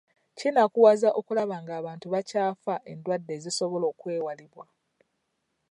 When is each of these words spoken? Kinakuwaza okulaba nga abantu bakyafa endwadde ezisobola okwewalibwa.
Kinakuwaza 0.37 1.09
okulaba 1.19 1.55
nga 1.63 1.73
abantu 1.79 2.05
bakyafa 2.13 2.75
endwadde 2.91 3.31
ezisobola 3.37 3.85
okwewalibwa. 3.93 4.65